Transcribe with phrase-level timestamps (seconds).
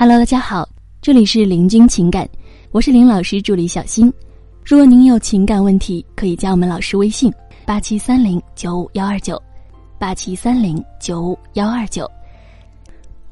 [0.00, 0.66] Hello，大家好，
[1.02, 2.26] 这里是林君情感，
[2.70, 4.10] 我是林老师助理小新。
[4.64, 7.30] 如果您有情感问题，可以加我们老师微信：
[7.66, 9.38] 八七三零九五幺二九，
[9.98, 12.10] 八七三零九五幺二九。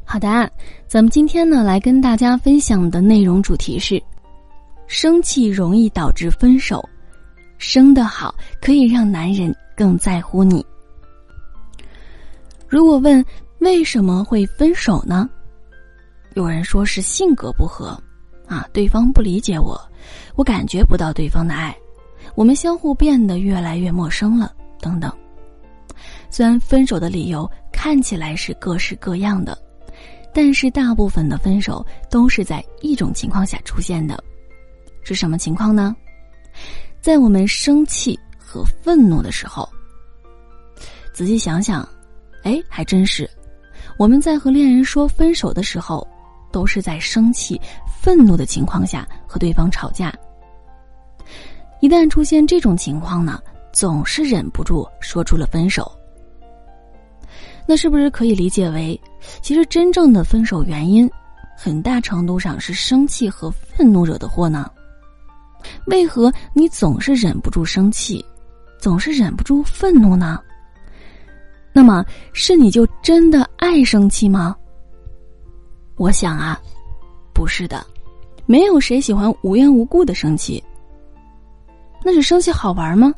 [0.04, 0.46] 好的，啊
[0.86, 3.98] 咱们今天呢来跟大家分享的内容主题是：
[4.86, 6.86] 生气容易导致分手，
[7.56, 10.62] 生得好可以让男人更在乎你。
[12.68, 13.24] 如果问
[13.60, 15.30] 为什么会分手呢？
[16.38, 18.00] 有人说是性格不合，
[18.46, 19.76] 啊，对方不理解我，
[20.36, 21.76] 我感觉不到对方的爱，
[22.36, 25.12] 我们相互变得越来越陌生了，等等。
[26.30, 29.58] 虽然分手的理由看起来是各式各样的，
[30.32, 34.22] 但是大部分的分手都是在一种情况下出现的，
[35.02, 35.92] 是什么情况呢？
[37.00, 39.68] 在我们生气和愤怒的时候。
[41.12, 41.86] 仔细想想，
[42.44, 43.28] 哎，还真是，
[43.98, 46.06] 我们在和恋人说分手的时候。
[46.50, 47.60] 都是在生气、
[48.00, 50.12] 愤怒的情况下和对方吵架。
[51.80, 53.40] 一旦出现这种情况呢，
[53.72, 55.90] 总是忍不住说出了分手。
[57.66, 58.98] 那是不是可以理解为，
[59.42, 61.08] 其实真正的分手原因，
[61.56, 64.70] 很大程度上是生气和愤怒惹的祸呢？
[65.86, 68.24] 为何你总是忍不住生气，
[68.78, 70.40] 总是忍不住愤怒呢？
[71.72, 74.56] 那么是你就真的爱生气吗？
[75.98, 76.60] 我想啊，
[77.34, 77.84] 不是的，
[78.46, 80.62] 没有谁喜欢无缘无故的生气。
[82.04, 83.12] 那是生气好玩吗？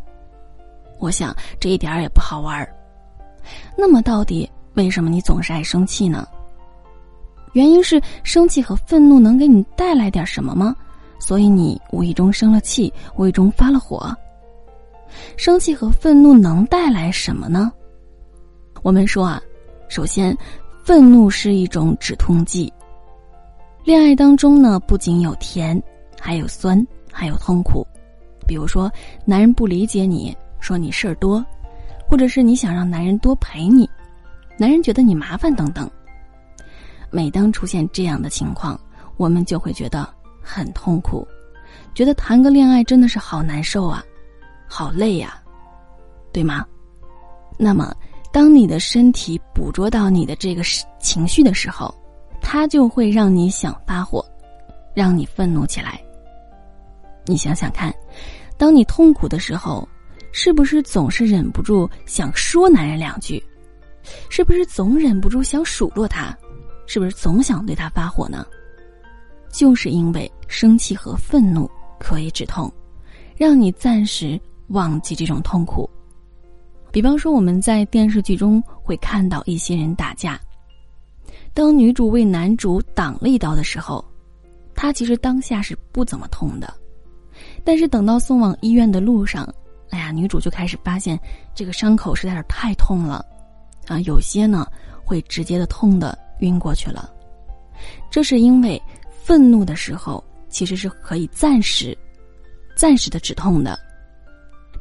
[0.98, 2.66] 我想这一点也不好玩。
[3.76, 6.26] 那么到底为什么你总是爱生气呢？
[7.52, 10.74] 原因是生气和愤怒能给你带来点什么吗？
[11.18, 14.16] 所以你无意中生了气，无意中发了火。
[15.36, 17.70] 生气和愤怒能带来什么呢？
[18.80, 19.42] 我们说啊，
[19.88, 20.34] 首先。
[20.82, 22.72] 愤怒是一种止痛剂。
[23.84, 25.80] 恋爱当中呢，不仅有甜，
[26.18, 27.86] 还有酸，还有痛苦。
[28.46, 28.90] 比如说，
[29.24, 31.44] 男人不理解你，说你事儿多，
[32.08, 33.88] 或者是你想让男人多陪你，
[34.58, 35.88] 男人觉得你麻烦等等。
[37.10, 38.78] 每当出现这样的情况，
[39.16, 40.08] 我们就会觉得
[40.42, 41.26] 很痛苦，
[41.94, 44.04] 觉得谈个恋爱真的是好难受啊，
[44.66, 45.40] 好累呀，
[46.32, 46.66] 对吗？
[47.58, 47.94] 那么。
[48.32, 50.62] 当你的身体捕捉到你的这个
[51.00, 51.94] 情绪的时候，
[52.40, 54.24] 它就会让你想发火，
[54.94, 56.00] 让你愤怒起来。
[57.26, 57.94] 你想想看，
[58.56, 59.86] 当你痛苦的时候，
[60.32, 63.42] 是不是总是忍不住想说男人两句？
[64.28, 66.36] 是不是总忍不住想数落他？
[66.86, 68.46] 是不是总想对他发火呢？
[69.52, 72.72] 就是因为生气和愤怒可以止痛，
[73.36, 75.88] 让你暂时忘记这种痛苦。
[76.92, 80.40] 比方说，我们在电视剧中会看到一些人打架。
[81.54, 84.04] 当女主为男主挡了一刀的时候，
[84.74, 86.72] 她其实当下是不怎么痛的。
[87.64, 89.48] 但是等到送往医院的路上，
[89.90, 91.18] 哎呀，女主就开始发现
[91.54, 93.24] 这个伤口实在是太痛了，
[93.86, 94.66] 啊，有些呢
[95.04, 97.10] 会直接的痛的晕过去了。
[98.10, 98.80] 这是因为
[99.22, 101.96] 愤怒的时候其实是可以暂时、
[102.76, 103.78] 暂时的止痛的，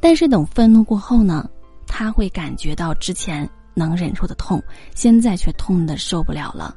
[0.00, 1.48] 但是等愤怒过后呢？
[1.92, 4.62] 他会感觉到之前能忍受的痛，
[4.94, 6.72] 现在却痛的受不了了。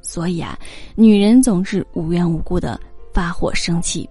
[0.00, 0.56] 所以啊，
[0.94, 2.80] 女人总是无缘无故的
[3.12, 4.08] 发火生气，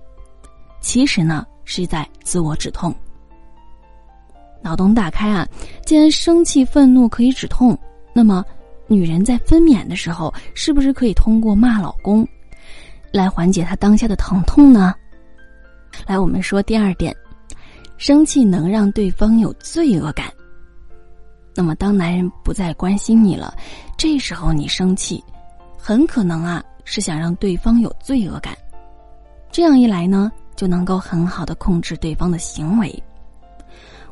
[0.81, 2.93] 其实呢是在自我止痛。
[4.61, 5.47] 脑洞大开啊！
[5.85, 7.77] 既然生气愤怒可以止痛，
[8.13, 8.43] 那么
[8.85, 12.27] 女人在分娩的时候，是不是可以通过骂老公，
[13.13, 14.93] 来缓解她当下的疼痛呢？
[16.05, 17.15] 来，我们说第二点。
[17.97, 20.31] 生气能让对方有罪恶感。
[21.55, 23.55] 那么，当男人不再关心你了，
[23.97, 25.23] 这时候你生气，
[25.75, 28.55] 很可能啊是想让对方有罪恶感。
[29.51, 33.03] 这样一来呢，就能够很好的控制对方的行为。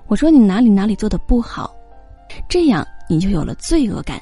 [0.07, 1.71] 我说你哪里哪里做的不好，
[2.49, 4.19] 这样你就有了罪恶感，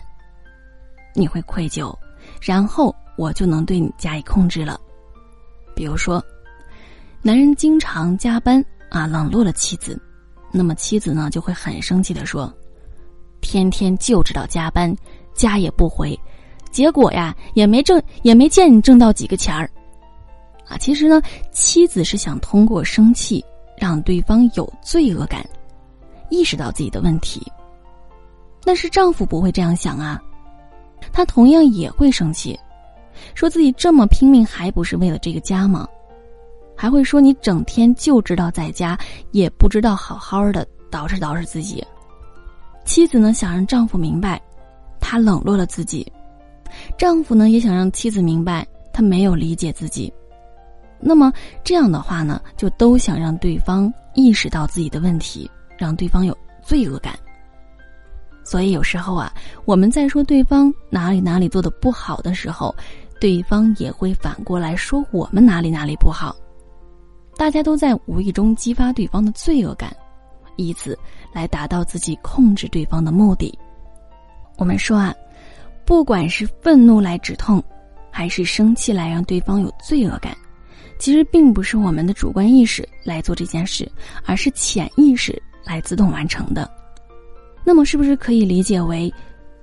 [1.13, 1.95] 你会愧疚，
[2.41, 4.77] 然后我就能对你加以控制了。
[5.73, 6.21] 比如说，
[7.21, 8.63] 男人经常加班。
[8.93, 9.99] 啊，冷落了妻子，
[10.51, 12.53] 那么妻子呢就会很生气的说
[13.41, 14.95] ：“天天就知道加班，
[15.33, 16.17] 家也不回，
[16.71, 19.67] 结果呀也没挣，也没见你挣到几个钱儿。”
[20.69, 21.19] 啊，其实呢，
[21.51, 23.43] 妻子是想通过生气
[23.75, 25.43] 让对方有罪恶感，
[26.29, 27.51] 意识到自己的问题。
[28.63, 30.21] 但是丈夫不会这样想啊，
[31.11, 32.57] 他同样也会生气，
[33.33, 35.87] 说自己这么拼命还不是为了这个家吗？
[36.83, 38.99] 还会说你整天就知道在家，
[39.31, 41.81] 也不知道好好的捯饬捯饬自己。
[42.83, 44.41] 妻子呢想让丈夫明白，
[44.99, 46.05] 他冷落了自己，
[46.97, 50.13] 丈夫呢也想让妻子明白他没有理解自己。
[50.99, 51.31] 那么
[51.63, 57.17] 这样的话呢，就都想让对方意识到自己的问题，让对方有罪恶感。
[58.43, 59.33] 所以有时候啊，
[59.63, 62.75] 我们在说对方哪里哪里做的不好的时候，
[63.21, 66.35] 对方也会反过来说我们哪里哪里不好。
[67.35, 69.95] 大家都在无意中激发对方的罪恶感，
[70.55, 70.97] 以此
[71.31, 73.57] 来达到自己控制对方的目的。
[74.57, 75.13] 我们说啊，
[75.83, 77.61] 不管是愤怒来止痛，
[78.11, 80.37] 还是生气来让对方有罪恶感，
[80.99, 83.91] 其实并不是我们的主观意识来做这件事，
[84.25, 86.69] 而是潜意识来自动完成的。
[87.65, 89.11] 那么，是不是可以理解为，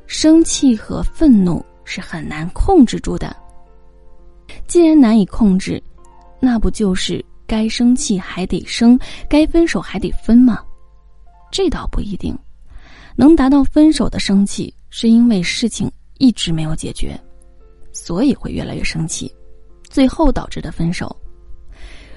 [0.06, 3.34] 生气和愤怒是很难控制住的？
[4.66, 5.80] 既然难以控制，
[6.40, 8.96] 那不就是该生气还得生，
[9.28, 10.62] 该分手还得分吗？
[11.50, 12.32] 这倒不一定。
[13.16, 17.20] 能达到分手的生气，是因为事情一直没有解决，
[17.92, 19.34] 所以会越来越生气，
[19.88, 21.14] 最后导致的分手。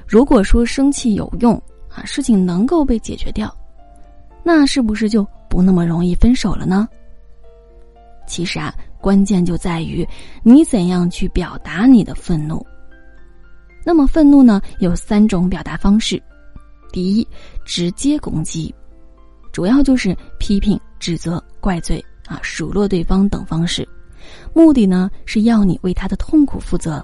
[0.06, 1.60] 如果说生气有用
[1.90, 3.52] 啊，事情能够被解决掉，
[4.44, 5.28] 那是不是就？
[5.50, 6.88] 不那么容易分手了呢。
[8.28, 8.72] 其实啊，
[9.02, 10.08] 关键就在于
[10.44, 12.64] 你怎样去表达你的愤怒。
[13.84, 16.22] 那么愤怒呢，有三种表达方式：
[16.92, 17.28] 第一，
[17.66, 18.74] 直接攻击，
[19.52, 23.88] 主要就是批评、指责、怪罪啊，数落对方等方式，
[24.54, 27.04] 目的呢是要你为他的痛苦负责。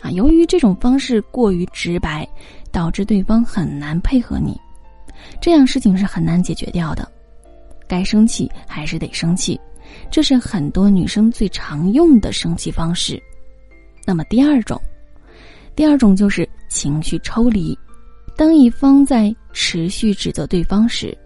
[0.00, 2.28] 啊，由于这种方式过于直白，
[2.70, 4.60] 导致对方很难配合你，
[5.40, 7.10] 这样事情是很难解决掉的。
[7.86, 9.58] 该生气还是得生气，
[10.10, 13.22] 这是很多女生最常用的生气方式。
[14.04, 14.80] 那么第二种，
[15.76, 17.76] 第二种就是情绪抽离。
[18.36, 21.16] 当一方在持续指责对方时，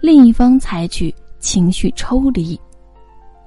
[0.00, 2.58] 另一方采取情绪抽离。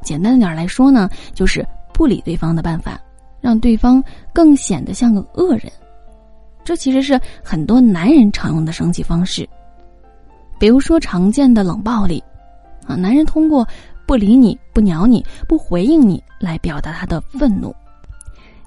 [0.01, 2.99] 简单点来说呢，就是不理对方的办法，
[3.39, 4.03] 让对方
[4.33, 5.71] 更显得像个恶人。
[6.63, 9.47] 这其实是很多男人常用的生气方式，
[10.59, 12.23] 比如说常见的冷暴力。
[12.87, 13.67] 啊，男人通过
[14.07, 17.75] 不理你、不鸟你、不回应你来表达他的愤怒，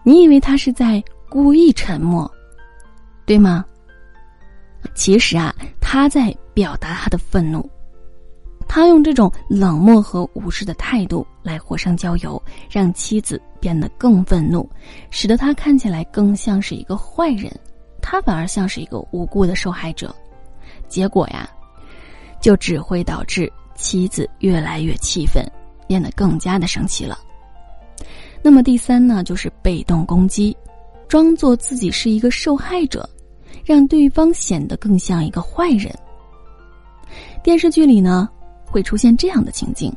[0.04, 2.30] 你以为他是在故意沉默，
[3.26, 3.64] 对吗？
[4.94, 7.68] 其实啊，他在表达他的愤怒，
[8.68, 12.40] 他用这种冷漠和无视的态度来火上浇油，
[12.70, 14.68] 让妻子变得更愤怒，
[15.10, 17.50] 使得他看起来更像是一个坏人，
[18.02, 20.14] 他反而像是一个无辜的受害者，
[20.88, 21.48] 结果呀，
[22.40, 23.52] 就只会导致。
[23.76, 25.44] 妻子越来越气愤，
[25.88, 27.18] 变得更加的生气了。
[28.40, 30.56] 那么第三呢，就是被动攻击，
[31.08, 33.08] 装作自己是一个受害者，
[33.64, 35.94] 让对方显得更像一个坏人。
[37.42, 38.28] 电视剧里呢，
[38.64, 39.92] 会出现这样的情景：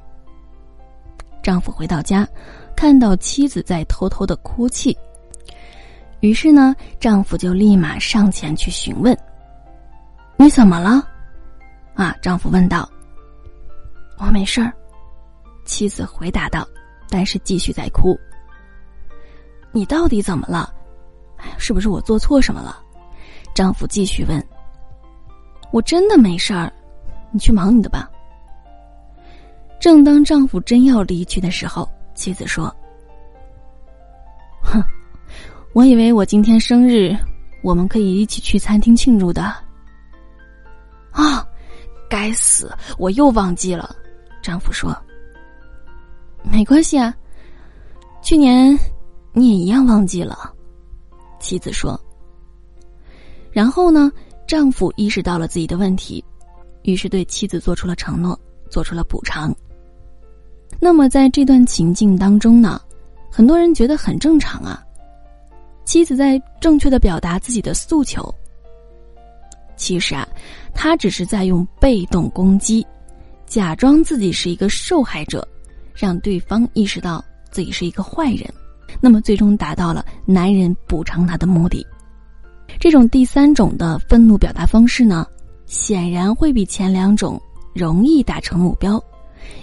[1.41, 2.27] 丈夫回到家，
[2.75, 4.95] 看到妻子在偷偷的哭泣，
[6.19, 9.17] 于是呢，丈夫就立马上前去询问
[10.37, 11.07] ：“你怎么了？”
[11.95, 12.87] 啊，丈夫问道。
[14.19, 14.73] 我没事儿，
[15.63, 16.67] 妻子回答道，
[17.09, 18.17] 但是继续在哭。
[19.71, 20.73] 你到底怎么了？
[21.37, 22.81] 哎，是不是我做错什么了？
[23.53, 24.43] 丈夫继续问。
[25.71, 26.71] 我真的没事儿，
[27.31, 28.09] 你去忙你的吧。
[29.79, 32.73] 正当丈夫真要离去的时候，妻子说
[34.63, 34.83] ：“哼，
[35.73, 37.15] 我以为我今天生日，
[37.61, 39.53] 我们可以一起去餐厅庆祝的。
[41.11, 41.45] 啊，
[42.09, 43.95] 该死，我又忘记了。”
[44.41, 44.95] 丈夫说
[46.41, 47.13] ：“没关系啊，
[48.21, 48.77] 去年
[49.33, 50.53] 你也一样忘记了。”
[51.47, 51.97] 妻子说。
[53.53, 54.11] 然后呢，
[54.45, 56.21] 丈夫意识到了自己的问题，
[56.81, 58.37] 于是对妻子做出了承诺，
[58.69, 59.55] 做出了补偿。
[60.77, 62.81] 那么在这段情境当中呢，
[63.31, 64.83] 很多人觉得很正常啊，
[65.85, 68.33] 妻子在正确的表达自己的诉求。
[69.77, 70.27] 其实啊，
[70.73, 72.85] 他只是在用被动攻击。
[73.45, 75.47] 假装自己是一个受害者，
[75.95, 78.53] 让对方意识到自己是一个坏人，
[79.01, 81.85] 那么最终达到了男人补偿她的目的。
[82.79, 85.25] 这种第三种的愤怒表达方式呢，
[85.65, 87.41] 显然会比前两种
[87.73, 89.01] 容易达成目标。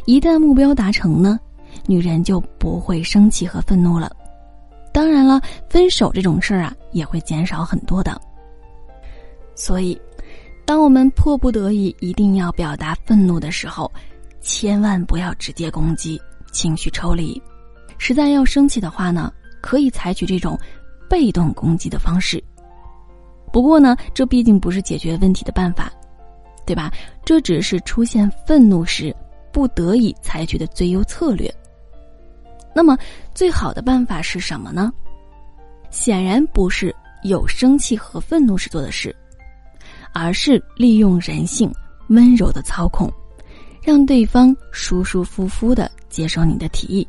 [0.07, 1.39] 一旦目标达成呢，
[1.87, 4.11] 女人就不会生气和愤怒了。
[4.93, 8.21] 当然了，分手这种事儿啊，也会减少很多的。
[9.55, 10.01] 所以。
[10.67, 13.93] 当我们迫不得已一定要表达愤怒的时候，
[14.41, 16.19] 千万不要直接攻击，
[16.53, 17.39] 情绪抽离。
[18.07, 19.33] 实在要生气的话呢，
[19.63, 20.61] 可以采取这种
[21.09, 22.43] 被动攻击的方式。
[23.51, 25.91] 不过呢，这毕竟不是解决问题的办法，
[26.67, 26.93] 对吧？
[27.25, 29.17] 这只是出现愤怒时
[29.51, 31.51] 不得已采取的最优策略。
[32.75, 32.95] 那么，
[33.35, 34.93] 最好的办法是什么呢？
[35.89, 39.17] 显然不是有生气和愤怒时做的事，
[40.13, 41.73] 而是利用人性
[42.09, 43.11] 温柔的操控，
[43.83, 47.09] 让对方舒舒服服的接受你的提议。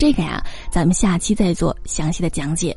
[0.00, 2.74] 这个呀，咱们下期再做详细的讲解。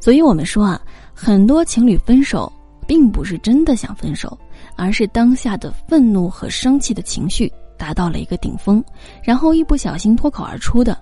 [0.00, 0.80] 所以我们说啊，
[1.12, 2.50] 很多情侣分手，
[2.86, 4.38] 并不是真的想分手，
[4.74, 8.82] 而是当下的愤怒和生气的情绪达到了一个顶峰，
[9.22, 10.98] 然后一不小心脱口而出的。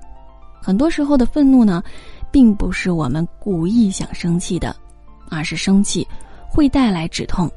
[0.60, 1.80] 很多时候的愤怒呢，
[2.32, 4.74] 并不是我们故意想生气的，
[5.30, 6.04] 而是生气
[6.50, 7.48] 会带来止痛，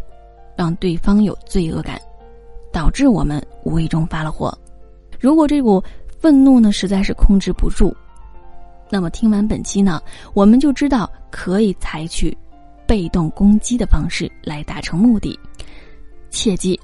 [0.55, 1.99] 让对方有罪恶感，
[2.71, 4.55] 导致我们无意中发了火。
[5.19, 5.83] 如果这股
[6.25, 7.95] 愤怒呢实在是控制不住。
[8.89, 10.01] 那么听完本期呢，
[10.33, 12.35] 我们就知道可以采取
[12.87, 15.39] 被动攻击的方式来达成目的。
[16.31, 16.79] 切记，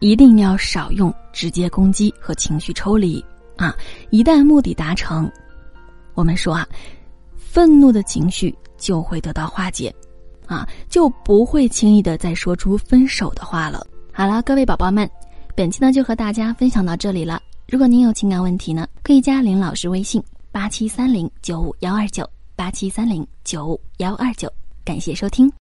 [0.00, 3.24] 一定要少用直接攻击和情绪抽离
[3.56, 3.74] 啊！
[4.10, 5.32] 一旦目的达成，
[6.12, 6.68] 我们说啊，
[7.38, 9.90] 愤怒的情绪就会得到化解，
[10.44, 13.86] 啊，就不会轻易的再说出分手的话了。
[14.12, 15.10] 好了，各位宝宝们，
[15.56, 17.40] 本期呢就和大家分享到这里了。
[17.66, 20.22] 如果您有情感问题呢，可以加林老师微信。
[20.52, 24.48] 八七三零九五幺二九，八七三零九五幺二九，
[24.84, 25.52] 感谢收听。